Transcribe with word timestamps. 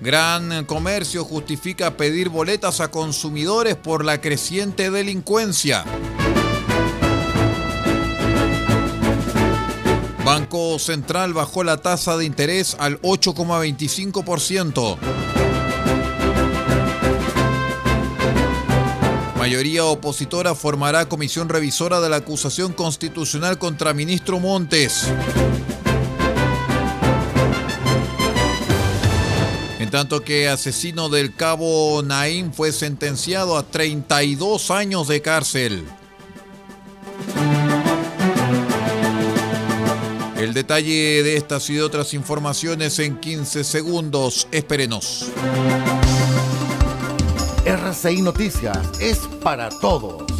Gran 0.00 0.64
Comercio 0.64 1.26
justifica 1.26 1.98
pedir 1.98 2.30
boletas 2.30 2.80
a 2.80 2.90
consumidores 2.90 3.76
por 3.76 4.02
la 4.02 4.18
creciente 4.18 4.90
delincuencia. 4.90 5.84
Banco 10.24 10.78
Central 10.78 11.34
bajó 11.34 11.64
la 11.64 11.76
tasa 11.82 12.16
de 12.16 12.24
interés 12.24 12.76
al 12.78 12.98
8,25%. 13.02 14.96
Mayoría 19.36 19.84
opositora 19.84 20.54
formará 20.54 21.10
comisión 21.10 21.50
revisora 21.50 22.00
de 22.00 22.08
la 22.08 22.16
acusación 22.16 22.72
constitucional 22.72 23.58
contra 23.58 23.92
ministro 23.92 24.40
Montes. 24.40 25.12
Tanto 29.90 30.22
que 30.22 30.48
asesino 30.48 31.08
del 31.08 31.34
cabo 31.34 32.02
Naim 32.02 32.52
fue 32.52 32.72
sentenciado 32.72 33.56
a 33.56 33.64
32 33.64 34.70
años 34.70 35.08
de 35.08 35.20
cárcel. 35.20 35.84
El 40.38 40.54
detalle 40.54 41.22
de 41.22 41.36
estas 41.36 41.68
y 41.68 41.74
de 41.74 41.82
otras 41.82 42.14
informaciones 42.14 42.98
en 42.98 43.18
15 43.18 43.62
segundos. 43.64 44.48
Espérenos. 44.52 45.26
RCI 47.66 48.22
Noticias 48.22 48.78
es 49.00 49.18
para 49.42 49.68
todos. 49.68 50.39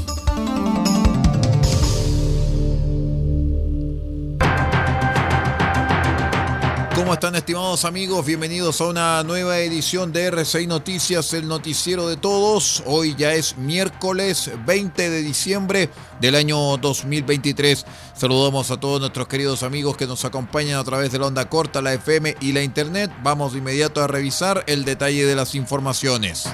¿Cómo 7.11 7.17
están 7.17 7.35
estimados 7.35 7.85
amigos? 7.85 8.25
Bienvenidos 8.25 8.81
a 8.81 8.87
una 8.87 9.25
nueva 9.25 9.59
edición 9.59 10.13
de 10.13 10.27
RCI 10.27 10.69
Noticias, 10.69 11.35
el 11.35 11.49
noticiero 11.49 12.07
de 12.07 12.17
todos. 12.17 12.85
Hoy 12.87 13.17
ya 13.19 13.33
es 13.33 13.59
miércoles 13.59 14.49
20 14.65 15.11
de 15.11 15.21
diciembre 15.21 15.91
del 16.21 16.37
año 16.37 16.77
2023. 16.77 17.85
Saludamos 18.15 18.71
a 18.71 18.79
todos 18.79 19.01
nuestros 19.01 19.27
queridos 19.27 19.65
amigos 19.65 19.97
que 19.97 20.07
nos 20.07 20.25
acompañan 20.25 20.79
a 20.79 20.85
través 20.85 21.11
de 21.11 21.19
la 21.19 21.27
onda 21.27 21.49
corta, 21.49 21.83
la 21.83 21.95
FM 21.95 22.37
y 22.41 22.53
la 22.53 22.63
internet. 22.63 23.11
Vamos 23.25 23.55
de 23.55 23.59
inmediato 23.59 24.05
a 24.05 24.07
revisar 24.07 24.63
el 24.69 24.85
detalle 24.85 25.27
de 25.27 25.35
las 25.35 25.57
informaciones. 25.57 26.49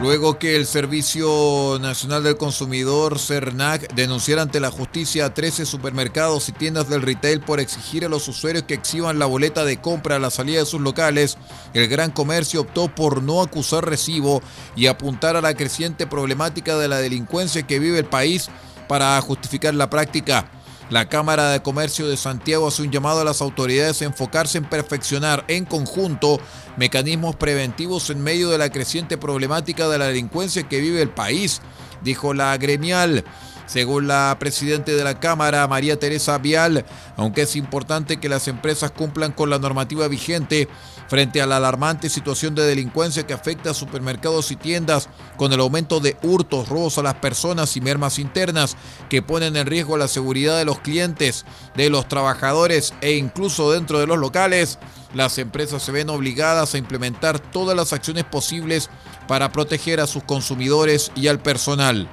Luego 0.00 0.38
que 0.38 0.56
el 0.56 0.64
Servicio 0.64 1.78
Nacional 1.78 2.22
del 2.22 2.38
Consumidor, 2.38 3.18
CERNAC, 3.18 3.92
denunciara 3.92 4.40
ante 4.40 4.58
la 4.58 4.70
justicia 4.70 5.26
a 5.26 5.34
13 5.34 5.66
supermercados 5.66 6.48
y 6.48 6.52
tiendas 6.52 6.88
del 6.88 7.02
retail 7.02 7.40
por 7.42 7.60
exigir 7.60 8.06
a 8.06 8.08
los 8.08 8.26
usuarios 8.26 8.64
que 8.64 8.72
exhiban 8.72 9.18
la 9.18 9.26
boleta 9.26 9.62
de 9.66 9.78
compra 9.78 10.16
a 10.16 10.18
la 10.18 10.30
salida 10.30 10.60
de 10.60 10.64
sus 10.64 10.80
locales, 10.80 11.36
el 11.74 11.86
gran 11.86 12.12
comercio 12.12 12.62
optó 12.62 12.88
por 12.88 13.22
no 13.22 13.42
acusar 13.42 13.84
recibo 13.84 14.40
y 14.74 14.86
apuntar 14.86 15.36
a 15.36 15.42
la 15.42 15.52
creciente 15.52 16.06
problemática 16.06 16.78
de 16.78 16.88
la 16.88 16.96
delincuencia 16.96 17.66
que 17.66 17.78
vive 17.78 17.98
el 17.98 18.06
país 18.06 18.48
para 18.88 19.20
justificar 19.20 19.74
la 19.74 19.90
práctica. 19.90 20.50
La 20.90 21.08
Cámara 21.08 21.50
de 21.50 21.62
Comercio 21.62 22.08
de 22.08 22.16
Santiago 22.16 22.66
hace 22.66 22.82
un 22.82 22.90
llamado 22.90 23.20
a 23.20 23.24
las 23.24 23.40
autoridades 23.40 24.02
a 24.02 24.06
enfocarse 24.06 24.58
en 24.58 24.64
perfeccionar 24.64 25.44
en 25.46 25.64
conjunto 25.64 26.40
mecanismos 26.76 27.36
preventivos 27.36 28.10
en 28.10 28.20
medio 28.20 28.50
de 28.50 28.58
la 28.58 28.70
creciente 28.70 29.16
problemática 29.16 29.88
de 29.88 29.98
la 29.98 30.06
delincuencia 30.06 30.68
que 30.68 30.80
vive 30.80 31.00
el 31.00 31.10
país, 31.10 31.62
dijo 32.02 32.34
la 32.34 32.56
gremial. 32.56 33.24
Según 33.70 34.08
la 34.08 34.36
presidenta 34.40 34.90
de 34.90 35.04
la 35.04 35.20
Cámara, 35.20 35.64
María 35.68 35.96
Teresa 35.96 36.36
Vial, 36.38 36.84
aunque 37.16 37.42
es 37.42 37.54
importante 37.54 38.18
que 38.18 38.28
las 38.28 38.48
empresas 38.48 38.90
cumplan 38.90 39.30
con 39.30 39.48
la 39.48 39.60
normativa 39.60 40.08
vigente, 40.08 40.68
frente 41.06 41.40
a 41.40 41.46
la 41.46 41.58
alarmante 41.58 42.08
situación 42.08 42.56
de 42.56 42.66
delincuencia 42.66 43.28
que 43.28 43.32
afecta 43.32 43.70
a 43.70 43.74
supermercados 43.74 44.50
y 44.50 44.56
tiendas 44.56 45.08
con 45.36 45.52
el 45.52 45.60
aumento 45.60 46.00
de 46.00 46.16
hurtos, 46.24 46.68
robos 46.68 46.98
a 46.98 47.04
las 47.04 47.14
personas 47.14 47.76
y 47.76 47.80
mermas 47.80 48.18
internas 48.18 48.76
que 49.08 49.22
ponen 49.22 49.56
en 49.56 49.68
riesgo 49.68 49.96
la 49.96 50.08
seguridad 50.08 50.58
de 50.58 50.64
los 50.64 50.80
clientes, 50.80 51.44
de 51.76 51.90
los 51.90 52.08
trabajadores 52.08 52.92
e 53.00 53.12
incluso 53.12 53.70
dentro 53.70 54.00
de 54.00 54.08
los 54.08 54.18
locales, 54.18 54.80
las 55.14 55.38
empresas 55.38 55.80
se 55.80 55.92
ven 55.92 56.10
obligadas 56.10 56.74
a 56.74 56.78
implementar 56.78 57.38
todas 57.38 57.76
las 57.76 57.92
acciones 57.92 58.24
posibles 58.24 58.90
para 59.28 59.52
proteger 59.52 60.00
a 60.00 60.08
sus 60.08 60.24
consumidores 60.24 61.12
y 61.14 61.28
al 61.28 61.38
personal. 61.38 62.08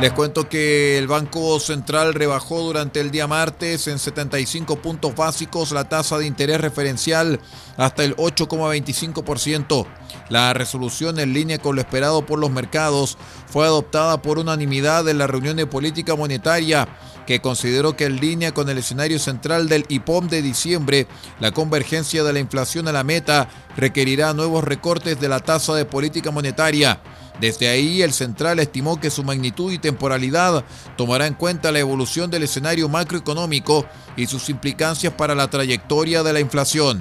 Les 0.00 0.12
cuento 0.12 0.46
que 0.46 0.98
el 0.98 1.06
Banco 1.06 1.58
Central 1.58 2.12
rebajó 2.12 2.60
durante 2.60 3.00
el 3.00 3.10
día 3.10 3.26
martes 3.26 3.88
en 3.88 3.98
75 3.98 4.76
puntos 4.82 5.14
básicos 5.14 5.72
la 5.72 5.88
tasa 5.88 6.18
de 6.18 6.26
interés 6.26 6.60
referencial 6.60 7.40
hasta 7.78 8.04
el 8.04 8.14
8,25%. 8.16 9.86
La 10.28 10.52
resolución 10.52 11.18
en 11.18 11.32
línea 11.32 11.58
con 11.58 11.76
lo 11.76 11.80
esperado 11.80 12.26
por 12.26 12.38
los 12.38 12.50
mercados 12.50 13.16
fue 13.46 13.64
adoptada 13.64 14.20
por 14.20 14.38
unanimidad 14.38 15.08
en 15.08 15.16
la 15.16 15.26
reunión 15.26 15.56
de 15.56 15.66
política 15.66 16.14
monetaria 16.14 16.86
que 17.26 17.40
consideró 17.40 17.96
que 17.96 18.04
en 18.04 18.16
línea 18.16 18.52
con 18.52 18.68
el 18.68 18.76
escenario 18.78 19.18
central 19.18 19.66
del 19.68 19.86
IPOM 19.88 20.28
de 20.28 20.42
diciembre, 20.42 21.06
la 21.40 21.52
convergencia 21.52 22.22
de 22.22 22.34
la 22.34 22.38
inflación 22.38 22.86
a 22.86 22.92
la 22.92 23.02
meta 23.02 23.48
requerirá 23.76 24.34
nuevos 24.34 24.62
recortes 24.62 25.18
de 25.20 25.28
la 25.28 25.40
tasa 25.40 25.74
de 25.74 25.86
política 25.86 26.30
monetaria. 26.30 27.00
Desde 27.40 27.68
ahí, 27.68 28.02
el 28.02 28.12
central 28.12 28.58
estimó 28.60 28.98
que 28.98 29.10
su 29.10 29.22
magnitud 29.22 29.72
y 29.72 29.78
temporalidad 29.78 30.64
tomará 30.96 31.26
en 31.26 31.34
cuenta 31.34 31.70
la 31.72 31.80
evolución 31.80 32.30
del 32.30 32.44
escenario 32.44 32.88
macroeconómico 32.88 33.86
y 34.16 34.26
sus 34.26 34.48
implicancias 34.48 35.12
para 35.12 35.34
la 35.34 35.50
trayectoria 35.50 36.22
de 36.22 36.32
la 36.32 36.40
inflación. 36.40 37.00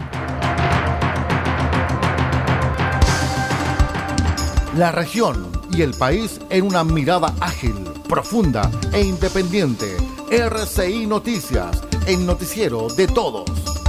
La 4.77 4.91
región 4.91 5.51
y 5.71 5.83
el 5.83 5.93
país 5.93 6.41
en 6.49 6.65
una 6.65 6.83
mirada 6.83 7.33
ágil, 7.39 7.75
profunda 8.09 8.69
e 8.91 9.01
independiente. 9.01 9.95
RCI 10.29 11.07
Noticias, 11.07 11.81
el 12.07 12.25
noticiero 12.25 12.87
de 12.89 13.07
todos. 13.07 13.84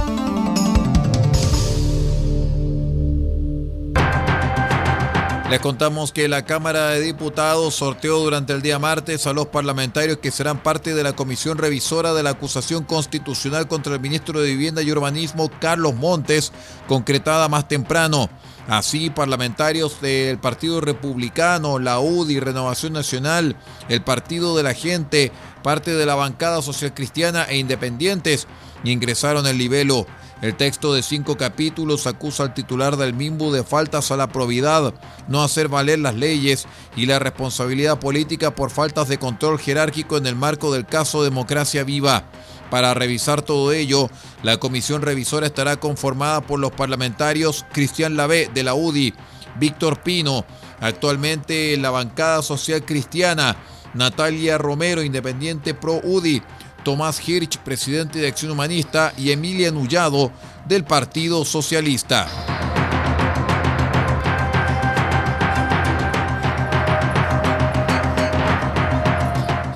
Les 5.49 5.61
contamos 5.61 6.11
que 6.11 6.27
la 6.27 6.43
Cámara 6.43 6.89
de 6.89 6.99
Diputados 6.99 7.75
sorteó 7.75 8.19
durante 8.19 8.51
el 8.51 8.61
día 8.61 8.79
martes 8.79 9.27
a 9.27 9.33
los 9.33 9.47
parlamentarios 9.47 10.17
que 10.17 10.29
serán 10.29 10.61
parte 10.61 10.93
de 10.93 11.03
la 11.03 11.13
comisión 11.13 11.57
revisora 11.57 12.13
de 12.13 12.21
la 12.21 12.31
acusación 12.31 12.83
constitucional 12.83 13.65
contra 13.69 13.93
el 13.93 14.01
ministro 14.01 14.41
de 14.41 14.49
Vivienda 14.49 14.81
y 14.81 14.91
Urbanismo, 14.91 15.49
Carlos 15.61 15.95
Montes, 15.95 16.51
concretada 16.89 17.47
más 17.47 17.69
temprano. 17.69 18.29
Así, 18.67 19.09
parlamentarios 19.09 20.01
del 20.01 20.37
Partido 20.37 20.81
Republicano, 20.81 21.79
la 21.79 22.01
UDI, 22.01 22.41
Renovación 22.41 22.91
Nacional, 22.91 23.55
el 23.87 24.01
Partido 24.01 24.57
de 24.57 24.63
la 24.63 24.73
Gente, 24.73 25.31
parte 25.63 25.93
de 25.93 26.05
la 26.05 26.15
bancada 26.15 26.61
social 26.61 26.93
cristiana 26.93 27.45
e 27.45 27.57
independientes 27.57 28.47
ingresaron 28.83 29.47
el 29.47 29.57
libelo 29.57 30.05
El 30.41 30.55
texto 30.55 30.93
de 30.93 31.01
cinco 31.01 31.35
capítulos 31.35 32.05
acusa 32.05 32.43
al 32.43 32.53
titular 32.53 32.95
del 32.95 33.15
MIMBU 33.15 33.51
de 33.51 33.63
faltas 33.63 34.11
a 34.11 34.17
la 34.17 34.27
probidad, 34.27 34.93
no 35.27 35.43
hacer 35.43 35.67
valer 35.67 35.97
las 35.97 36.13
leyes 36.13 36.67
y 36.95 37.07
la 37.07 37.17
responsabilidad 37.17 37.99
política 37.99 38.53
por 38.53 38.69
faltas 38.69 39.07
de 39.07 39.17
control 39.17 39.57
jerárquico 39.57 40.15
en 40.15 40.27
el 40.27 40.35
marco 40.35 40.71
del 40.71 40.85
caso 40.85 41.23
Democracia 41.23 41.83
Viva. 41.83 42.25
Para 42.69 42.93
revisar 42.93 43.41
todo 43.41 43.71
ello, 43.71 44.11
la 44.43 44.57
comisión 44.57 45.01
revisora 45.01 45.47
estará 45.47 45.77
conformada 45.77 46.41
por 46.41 46.59
los 46.59 46.71
parlamentarios 46.71 47.65
Cristian 47.71 48.15
Lavé 48.15 48.47
de 48.53 48.61
la 48.61 48.75
UDI, 48.75 49.15
Víctor 49.59 50.03
Pino, 50.03 50.45
actualmente 50.79 51.73
en 51.73 51.81
la 51.81 51.89
bancada 51.89 52.43
social 52.43 52.85
cristiana, 52.85 53.57
Natalia 53.95 54.59
Romero, 54.59 55.01
independiente 55.01 55.73
pro 55.73 55.99
UDI, 56.03 56.43
Tomás 56.87 57.19
Hirsch, 57.27 57.57
presidente 57.57 58.19
de 58.19 58.29
Acción 58.29 58.49
Humanista, 58.49 59.11
y 59.17 59.31
Emilia 59.31 59.71
Nullado, 59.71 60.31
del 60.69 60.85
Partido 60.85 61.43
Socialista. 61.43 62.29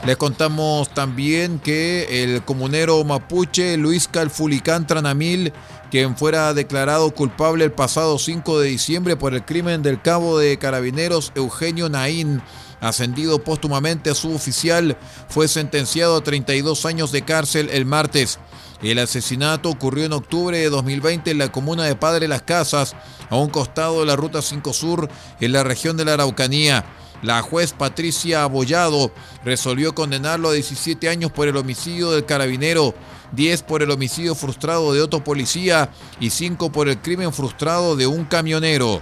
Les 0.06 0.16
contamos 0.16 0.88
también 0.94 1.60
que 1.60 2.24
el 2.24 2.46
comunero 2.46 3.04
mapuche 3.04 3.75
Luis 3.75 4.08
Calfulicán 4.08 4.88
Tranamil, 4.88 5.52
quien 5.90 6.16
fuera 6.16 6.54
declarado 6.54 7.12
culpable 7.13 7.66
el 7.66 7.74
pasado 7.74 8.19
5 8.19 8.62
de 8.62 8.69
diciembre 8.69 9.18
por 9.18 9.34
el 9.34 9.44
crimen 9.44 9.84
del 9.84 10.02
cabo 10.02 10.40
de 10.40 10.58
carabineros 10.58 11.34
Eugenio 11.36 11.90
Naín, 11.90 12.42
ascendido 12.81 13.39
póstumamente 13.39 14.10
a 14.10 14.16
suboficial, 14.16 14.98
fue 15.30 15.48
sentenciado 15.48 16.18
a 16.18 16.24
32 16.24 16.86
años 16.86 17.12
de 17.13 17.22
cárcel 17.22 17.69
el 17.72 17.86
martes. 17.86 18.39
El 18.81 19.00
asesinato 19.00 19.69
ocurrió 19.69 20.06
en 20.06 20.13
octubre 20.13 20.57
de 20.57 20.69
2020 20.69 21.31
en 21.31 21.38
la 21.38 21.51
comuna 21.51 21.86
de 21.86 21.95
Padre 21.95 22.28
Las 22.28 22.42
Casas, 22.42 22.95
a 23.30 23.38
un 23.38 23.50
costado 23.50 24.01
de 24.01 24.07
la 24.07 24.16
Ruta 24.16 24.42
5 24.42 24.74
Sur, 24.74 25.07
en 25.39 25.51
la 25.51 25.63
región 25.63 25.95
de 25.95 26.06
la 26.06 26.16
Araucanía. 26.16 26.83
La 27.22 27.44
juez 27.44 27.74
Patricia 27.74 28.44
Abollado 28.44 29.12
resolvió 29.45 29.94
condenarlo 29.94 30.50
a 30.50 30.54
17 30.54 31.07
años 31.07 31.31
por 31.31 31.48
el 31.48 31.56
homicidio 31.56 32.10
del 32.10 32.25
carabinero, 32.25 32.95
10 33.34 33.62
por 33.63 33.84
el 33.84 33.92
homicidio 33.92 34.34
frustrado 34.34 34.92
de 34.94 35.01
otro 35.01 35.24
policía 35.24 35.92
y 36.19 36.31
5 36.31 36.72
por 36.72 36.89
el 36.89 37.00
crimen 37.00 37.31
frustrado 37.31 37.95
de 37.95 38.07
un 38.07 38.25
camionero. 38.25 39.01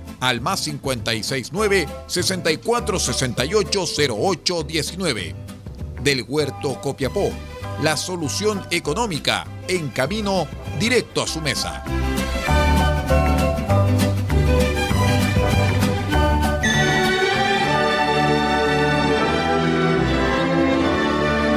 al 0.21 0.39
más 0.39 0.61
569 0.61 1.87
6468 2.07 3.85
0819. 4.15 5.35
Del 6.01 6.23
Huerto 6.27 6.79
Copiapó, 6.81 7.31
la 7.83 7.97
solución 7.97 8.65
económica 8.71 9.45
en 9.67 9.89
camino 9.89 10.47
directo 10.79 11.21
a 11.21 11.27
su 11.27 11.41
mesa. 11.41 11.83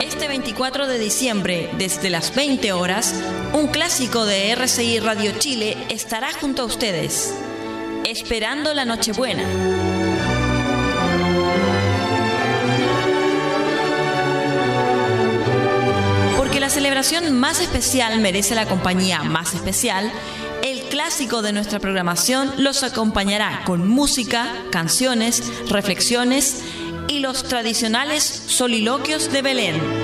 Este 0.03 0.29
24 0.29 0.87
de 0.87 0.99
diciembre, 0.99 1.71
desde 1.79 2.11
las 2.11 2.35
20 2.35 2.73
horas, 2.73 3.15
un 3.53 3.69
clásico 3.69 4.25
de 4.25 4.51
RCI 4.53 5.01
Radio 5.01 5.33
Chile 5.39 5.77
estará 5.91 6.33
junto 6.33 6.63
a 6.63 6.65
ustedes. 6.67 7.35
Esperando 8.05 8.75
la 8.75 8.85
Nochebuena. 8.85 9.43
Porque 16.37 16.61
la 16.61 16.69
celebración 16.69 17.33
más 17.33 17.61
especial 17.61 18.21
merece 18.21 18.55
la 18.55 18.67
compañía 18.67 19.23
más 19.23 19.55
especial, 19.55 20.13
el 20.63 20.83
clásico 20.83 21.41
de 21.41 21.53
nuestra 21.53 21.79
programación 21.79 22.53
los 22.59 22.83
acompañará 22.83 23.63
con 23.65 23.89
música, 23.89 24.53
canciones, 24.71 25.43
reflexiones 25.71 26.63
y 27.09 27.21
los 27.21 27.45
tradicionales 27.45 28.23
soliloquios 28.23 29.33
de 29.33 29.43
Belén. 29.43 30.04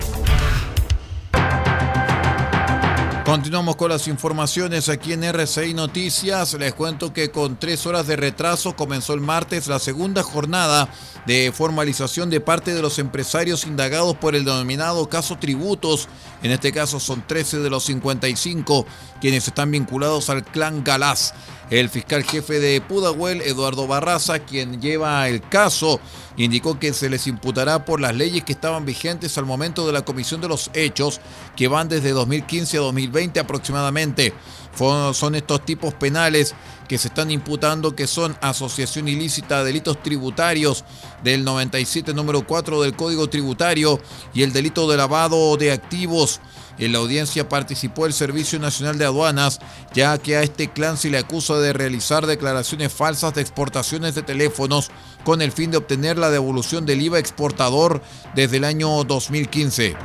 Continuamos 3.25 3.75
con 3.75 3.89
las 3.89 4.07
informaciones 4.07 4.89
aquí 4.89 5.13
en 5.13 5.23
RCI 5.23 5.75
Noticias. 5.75 6.55
Les 6.55 6.73
cuento 6.73 7.13
que 7.13 7.29
con 7.29 7.55
tres 7.55 7.85
horas 7.85 8.07
de 8.07 8.15
retraso 8.15 8.75
comenzó 8.75 9.13
el 9.13 9.21
martes 9.21 9.67
la 9.67 9.77
segunda 9.77 10.23
jornada 10.23 10.89
de 11.27 11.51
formalización 11.53 12.31
de 12.31 12.41
parte 12.41 12.73
de 12.73 12.81
los 12.81 12.97
empresarios 12.97 13.67
indagados 13.67 14.17
por 14.17 14.35
el 14.35 14.43
denominado 14.43 15.07
caso 15.07 15.37
tributos. 15.37 16.09
En 16.41 16.51
este 16.51 16.71
caso 16.71 16.99
son 16.99 17.23
13 17.25 17.59
de 17.59 17.69
los 17.69 17.83
55 17.83 18.87
quienes 19.21 19.47
están 19.47 19.69
vinculados 19.69 20.31
al 20.31 20.43
clan 20.43 20.83
Galás. 20.83 21.35
El 21.71 21.87
fiscal 21.87 22.25
jefe 22.25 22.59
de 22.59 22.81
Pudahuel, 22.81 23.39
Eduardo 23.41 23.87
Barraza, 23.87 24.39
quien 24.39 24.81
lleva 24.81 25.29
el 25.29 25.41
caso, 25.41 26.01
indicó 26.35 26.77
que 26.77 26.91
se 26.91 27.09
les 27.09 27.27
imputará 27.27 27.85
por 27.85 28.01
las 28.01 28.13
leyes 28.13 28.43
que 28.43 28.51
estaban 28.51 28.85
vigentes 28.85 29.37
al 29.37 29.45
momento 29.45 29.87
de 29.87 29.93
la 29.93 30.03
comisión 30.03 30.41
de 30.41 30.49
los 30.49 30.69
hechos, 30.73 31.21
que 31.55 31.69
van 31.69 31.87
desde 31.87 32.11
2015 32.11 32.75
a 32.75 32.81
2020 32.81 33.21
20 33.21 33.39
aproximadamente. 33.39 34.33
Son 34.75 35.35
estos 35.35 35.65
tipos 35.65 35.93
penales 35.93 36.55
que 36.87 36.97
se 36.97 37.09
están 37.09 37.31
imputando 37.31 37.95
que 37.95 38.07
son 38.07 38.35
asociación 38.41 39.07
ilícita, 39.07 39.63
delitos 39.63 40.01
tributarios 40.01 40.83
del 41.23 41.43
97 41.43 42.13
número 42.13 42.45
4 42.45 42.81
del 42.81 42.95
Código 42.95 43.29
Tributario 43.29 43.99
y 44.33 44.43
el 44.43 44.51
delito 44.51 44.89
de 44.89 44.97
lavado 44.97 45.55
de 45.57 45.71
activos. 45.71 46.41
En 46.77 46.93
la 46.93 46.97
audiencia 46.97 47.47
participó 47.47 48.07
el 48.07 48.13
Servicio 48.13 48.57
Nacional 48.57 48.97
de 48.97 49.05
Aduanas, 49.05 49.59
ya 49.93 50.17
que 50.17 50.35
a 50.35 50.43
este 50.43 50.69
clan 50.71 50.97
se 50.97 51.09
le 51.09 51.19
acusa 51.19 51.59
de 51.59 51.73
realizar 51.73 52.25
declaraciones 52.25 52.91
falsas 52.91 53.33
de 53.35 53.41
exportaciones 53.41 54.15
de 54.15 54.23
teléfonos 54.23 54.89
con 55.23 55.41
el 55.41 55.51
fin 55.51 55.69
de 55.71 55.77
obtener 55.77 56.17
la 56.17 56.31
devolución 56.31 56.85
del 56.85 57.01
IVA 57.01 57.19
exportador 57.19 58.01
desde 58.35 58.57
el 58.57 58.63
año 58.63 59.03
2015. 59.03 59.95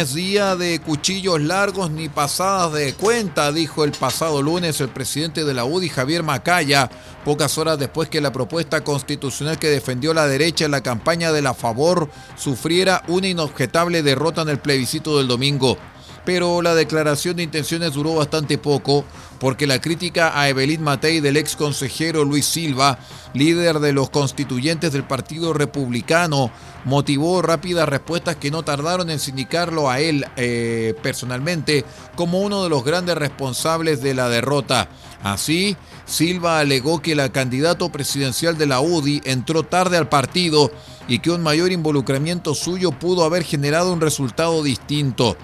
Es 0.00 0.14
día 0.14 0.54
de 0.54 0.80
cuchillos 0.80 1.40
largos 1.40 1.90
ni 1.90 2.08
pasadas 2.08 2.72
de 2.72 2.94
cuenta, 2.94 3.50
dijo 3.50 3.82
el 3.82 3.90
pasado 3.90 4.42
lunes 4.42 4.80
el 4.80 4.90
presidente 4.90 5.44
de 5.44 5.54
la 5.54 5.64
UDI, 5.64 5.88
Javier 5.88 6.22
Macaya, 6.22 6.88
pocas 7.24 7.58
horas 7.58 7.80
después 7.80 8.08
que 8.08 8.20
la 8.20 8.30
propuesta 8.30 8.84
constitucional 8.84 9.58
que 9.58 9.68
defendió 9.68 10.14
la 10.14 10.28
derecha 10.28 10.66
en 10.66 10.70
la 10.70 10.82
campaña 10.82 11.32
de 11.32 11.42
la 11.42 11.52
favor 11.52 12.08
sufriera 12.36 13.02
una 13.08 13.26
inobjetable 13.26 14.04
derrota 14.04 14.42
en 14.42 14.50
el 14.50 14.60
plebiscito 14.60 15.18
del 15.18 15.26
domingo. 15.26 15.76
Pero 16.24 16.62
la 16.62 16.76
declaración 16.76 17.34
de 17.36 17.42
intenciones 17.42 17.94
duró 17.94 18.14
bastante 18.14 18.56
poco 18.56 19.04
porque 19.38 19.66
la 19.66 19.80
crítica 19.80 20.38
a 20.38 20.48
Evelyn 20.48 20.82
Matei 20.82 21.20
del 21.20 21.36
ex 21.36 21.56
consejero 21.56 22.24
Luis 22.24 22.46
Silva, 22.46 22.98
líder 23.34 23.80
de 23.80 23.92
los 23.92 24.10
constituyentes 24.10 24.92
del 24.92 25.04
Partido 25.04 25.52
Republicano, 25.52 26.50
motivó 26.84 27.42
rápidas 27.42 27.88
respuestas 27.88 28.36
que 28.36 28.50
no 28.50 28.62
tardaron 28.62 29.10
en 29.10 29.18
sindicarlo 29.18 29.90
a 29.90 30.00
él 30.00 30.24
eh, 30.36 30.94
personalmente 31.02 31.84
como 32.16 32.40
uno 32.40 32.62
de 32.64 32.70
los 32.70 32.84
grandes 32.84 33.16
responsables 33.16 34.02
de 34.02 34.14
la 34.14 34.28
derrota. 34.28 34.88
Así, 35.22 35.76
Silva 36.06 36.60
alegó 36.60 37.02
que 37.02 37.14
la 37.14 37.30
candidato 37.30 37.90
presidencial 37.90 38.56
de 38.56 38.66
la 38.66 38.80
UDI 38.80 39.20
entró 39.24 39.64
tarde 39.64 39.96
al 39.96 40.08
partido 40.08 40.70
y 41.08 41.18
que 41.18 41.30
un 41.30 41.42
mayor 41.42 41.72
involucramiento 41.72 42.54
suyo 42.54 42.92
pudo 42.92 43.24
haber 43.24 43.42
generado 43.42 43.92
un 43.92 44.00
resultado 44.00 44.62
distinto. 44.62 45.36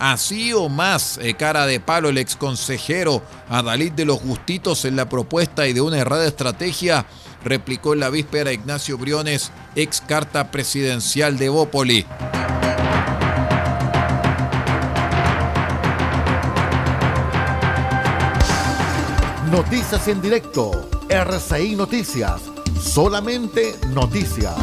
Así 0.00 0.54
o 0.54 0.70
más, 0.70 1.18
eh, 1.18 1.34
cara 1.34 1.66
de 1.66 1.78
palo 1.78 2.08
el 2.08 2.16
exconsejero 2.16 3.22
Adalid 3.50 3.92
de 3.92 4.06
los 4.06 4.22
Gustitos 4.22 4.86
en 4.86 4.96
la 4.96 5.10
propuesta 5.10 5.68
y 5.68 5.74
de 5.74 5.82
una 5.82 5.98
errada 5.98 6.26
estrategia, 6.26 7.04
replicó 7.44 7.92
en 7.92 8.00
la 8.00 8.08
víspera 8.08 8.50
Ignacio 8.50 8.96
Briones, 8.96 9.52
ex 9.76 10.00
carta 10.00 10.50
presidencial 10.50 11.36
de 11.36 11.50
Bópoli. 11.50 12.06
Noticias 19.50 20.08
en 20.08 20.22
directo, 20.22 20.88
RCI 21.10 21.76
Noticias, 21.76 22.40
solamente 22.80 23.76
noticias. 23.88 24.54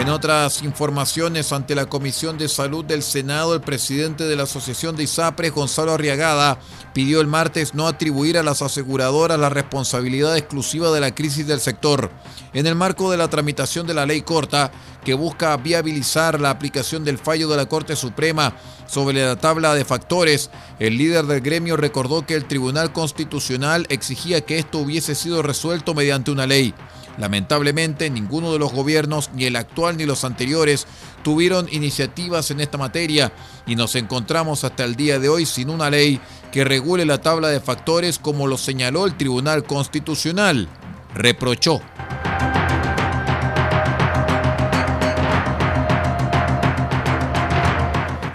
En 0.00 0.08
otras 0.08 0.62
informaciones, 0.62 1.52
ante 1.52 1.74
la 1.74 1.84
Comisión 1.84 2.38
de 2.38 2.48
Salud 2.48 2.86
del 2.86 3.02
Senado, 3.02 3.54
el 3.54 3.60
presidente 3.60 4.24
de 4.24 4.34
la 4.34 4.44
Asociación 4.44 4.96
de 4.96 5.02
ISAPRES, 5.02 5.52
Gonzalo 5.52 5.92
Arriagada, 5.92 6.58
pidió 6.94 7.20
el 7.20 7.26
martes 7.26 7.74
no 7.74 7.86
atribuir 7.86 8.38
a 8.38 8.42
las 8.42 8.62
aseguradoras 8.62 9.38
la 9.38 9.50
responsabilidad 9.50 10.38
exclusiva 10.38 10.90
de 10.90 11.00
la 11.00 11.14
crisis 11.14 11.46
del 11.46 11.60
sector. 11.60 12.10
En 12.54 12.66
el 12.66 12.76
marco 12.76 13.10
de 13.10 13.18
la 13.18 13.28
tramitación 13.28 13.86
de 13.86 13.92
la 13.92 14.06
ley 14.06 14.22
corta, 14.22 14.72
que 15.04 15.12
busca 15.12 15.54
viabilizar 15.58 16.40
la 16.40 16.48
aplicación 16.48 17.04
del 17.04 17.18
fallo 17.18 17.48
de 17.48 17.58
la 17.58 17.66
Corte 17.66 17.94
Suprema 17.94 18.54
sobre 18.86 19.22
la 19.22 19.36
tabla 19.36 19.74
de 19.74 19.84
factores, 19.84 20.50
el 20.78 20.96
líder 20.96 21.26
del 21.26 21.42
gremio 21.42 21.76
recordó 21.76 22.24
que 22.24 22.36
el 22.36 22.46
Tribunal 22.46 22.94
Constitucional 22.94 23.84
exigía 23.90 24.40
que 24.40 24.58
esto 24.58 24.78
hubiese 24.78 25.14
sido 25.14 25.42
resuelto 25.42 25.92
mediante 25.92 26.30
una 26.30 26.46
ley. 26.46 26.74
Lamentablemente, 27.18 28.08
ninguno 28.10 28.52
de 28.52 28.58
los 28.58 28.72
gobiernos, 28.72 29.30
ni 29.34 29.44
el 29.44 29.56
actual 29.56 29.96
ni 29.96 30.06
los 30.06 30.24
anteriores, 30.24 30.86
tuvieron 31.22 31.68
iniciativas 31.70 32.50
en 32.50 32.60
esta 32.60 32.78
materia 32.78 33.32
y 33.66 33.76
nos 33.76 33.94
encontramos 33.94 34.64
hasta 34.64 34.84
el 34.84 34.96
día 34.96 35.18
de 35.18 35.28
hoy 35.28 35.46
sin 35.46 35.70
una 35.70 35.90
ley 35.90 36.20
que 36.52 36.64
regule 36.64 37.04
la 37.04 37.18
tabla 37.18 37.48
de 37.48 37.60
factores 37.60 38.18
como 38.18 38.46
lo 38.46 38.56
señaló 38.56 39.06
el 39.06 39.16
Tribunal 39.16 39.64
Constitucional. 39.64 40.68
Reprochó. 41.14 41.80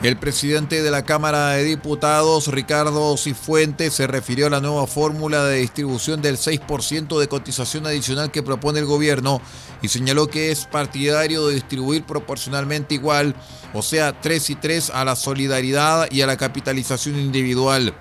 El 0.05 0.17
presidente 0.17 0.83
de 0.83 0.91
la 0.91 1.03
Cámara 1.03 1.49
de 1.49 1.63
Diputados, 1.63 2.49
Ricardo 2.49 3.17
Cifuentes, 3.17 3.95
se 3.95 4.05
refirió 4.05 4.45
a 4.45 4.51
la 4.51 4.61
nueva 4.61 4.85
fórmula 4.85 5.43
de 5.45 5.61
distribución 5.61 6.21
del 6.21 6.37
6% 6.37 7.19
de 7.19 7.27
cotización 7.27 7.87
adicional 7.87 8.29
que 8.29 8.43
propone 8.43 8.77
el 8.77 8.85
gobierno 8.85 9.41
y 9.81 9.87
señaló 9.87 10.27
que 10.27 10.51
es 10.51 10.67
partidario 10.67 11.47
de 11.47 11.55
distribuir 11.55 12.03
proporcionalmente 12.03 12.93
igual, 12.93 13.33
o 13.73 13.81
sea, 13.81 14.21
3 14.21 14.51
y 14.51 14.55
3 14.55 14.91
a 14.91 15.05
la 15.05 15.15
solidaridad 15.15 16.07
y 16.11 16.21
a 16.21 16.27
la 16.27 16.37
capitalización 16.37 17.17
individual. 17.17 17.95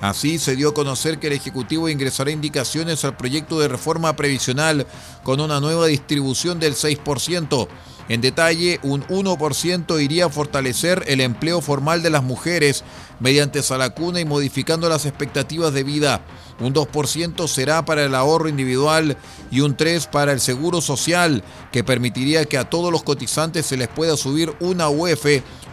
Así 0.00 0.38
se 0.38 0.56
dio 0.56 0.70
a 0.70 0.74
conocer 0.74 1.18
que 1.18 1.26
el 1.26 1.34
Ejecutivo 1.34 1.90
ingresará 1.90 2.30
indicaciones 2.30 3.04
al 3.04 3.18
proyecto 3.18 3.60
de 3.60 3.68
reforma 3.68 4.16
previsional 4.16 4.86
con 5.24 5.40
una 5.40 5.60
nueva 5.60 5.88
distribución 5.88 6.58
del 6.58 6.74
6%. 6.74 7.68
En 8.10 8.20
detalle, 8.20 8.80
un 8.82 9.06
1% 9.06 10.02
iría 10.02 10.24
a 10.24 10.30
fortalecer 10.30 11.04
el 11.06 11.20
empleo 11.20 11.60
formal 11.60 12.02
de 12.02 12.10
las 12.10 12.24
mujeres 12.24 12.82
mediante 13.20 13.62
salacuna 13.62 14.18
y 14.18 14.24
modificando 14.24 14.88
las 14.88 15.06
expectativas 15.06 15.72
de 15.72 15.84
vida. 15.84 16.20
Un 16.58 16.74
2% 16.74 17.46
será 17.46 17.84
para 17.84 18.04
el 18.04 18.16
ahorro 18.16 18.48
individual 18.48 19.16
y 19.52 19.60
un 19.60 19.76
3% 19.76 20.10
para 20.10 20.32
el 20.32 20.40
seguro 20.40 20.80
social, 20.80 21.44
que 21.70 21.84
permitiría 21.84 22.46
que 22.46 22.58
a 22.58 22.68
todos 22.68 22.90
los 22.90 23.04
cotizantes 23.04 23.66
se 23.66 23.76
les 23.76 23.86
pueda 23.86 24.16
subir 24.16 24.52
una 24.58 24.88
UF 24.88 25.24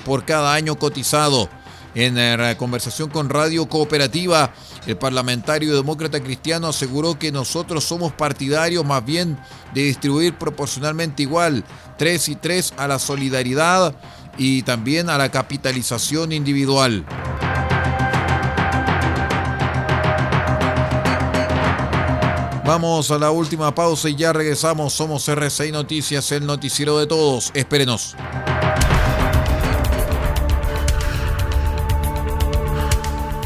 por 0.06 0.24
cada 0.24 0.54
año 0.54 0.78
cotizado. 0.78 1.50
En 2.00 2.14
la 2.14 2.56
conversación 2.56 3.10
con 3.10 3.28
Radio 3.28 3.68
Cooperativa, 3.68 4.54
el 4.86 4.98
parlamentario 4.98 5.76
demócrata 5.76 6.22
cristiano 6.22 6.68
aseguró 6.68 7.18
que 7.18 7.32
nosotros 7.32 7.86
somos 7.86 8.14
partidarios 8.14 8.86
más 8.86 9.04
bien 9.04 9.36
de 9.74 9.82
distribuir 9.82 10.38
proporcionalmente 10.38 11.24
igual, 11.24 11.64
3 11.98 12.30
y 12.30 12.36
3 12.36 12.76
a 12.78 12.88
la 12.88 13.00
solidaridad 13.00 13.96
y 14.38 14.62
también 14.62 15.10
a 15.10 15.18
la 15.18 15.32
capitalización 15.32 16.34
individual. 16.34 17.04
Vamos 22.64 23.10
a 23.10 23.18
la 23.18 23.32
última 23.32 23.74
pausa 23.74 24.08
y 24.08 24.16
ya 24.16 24.34
regresamos. 24.34 24.94
Somos 24.94 25.28
RCI 25.28 25.72
Noticias, 25.72 26.32
el 26.32 26.46
noticiero 26.46 27.00
de 27.00 27.08
todos. 27.08 27.50
Espérenos. 27.56 28.16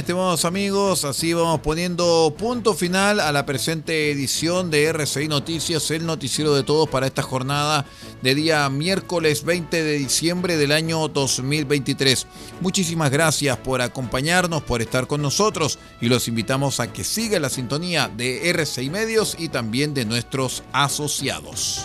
Estimados 0.00 0.46
amigos, 0.46 1.04
así 1.04 1.34
vamos 1.34 1.60
poniendo 1.60 2.34
punto 2.38 2.72
final 2.74 3.20
a 3.20 3.32
la 3.32 3.44
presente 3.44 4.10
edición 4.10 4.70
de 4.70 4.84
RCI 4.84 5.28
Noticias, 5.28 5.90
el 5.90 6.06
noticiero 6.06 6.54
de 6.54 6.62
todos 6.62 6.88
para 6.88 7.06
esta 7.06 7.22
jornada 7.22 7.84
de 8.22 8.34
día 8.34 8.68
miércoles 8.70 9.44
20 9.44 9.82
de 9.82 9.98
diciembre 9.98 10.56
del 10.56 10.72
año 10.72 11.06
2023. 11.08 12.26
Muchísimas 12.62 13.10
gracias 13.10 13.58
por 13.58 13.82
acompañarnos, 13.82 14.62
por 14.62 14.80
estar 14.80 15.06
con 15.06 15.20
nosotros 15.20 15.78
y 16.00 16.08
los 16.08 16.28
invitamos 16.28 16.80
a 16.80 16.90
que 16.90 17.04
siga 17.04 17.38
la 17.38 17.50
sintonía 17.50 18.08
de 18.08 18.48
RCI 18.48 18.88
Medios 18.88 19.36
y 19.38 19.50
también 19.50 19.92
de 19.92 20.06
nuestros 20.06 20.62
asociados. 20.72 21.84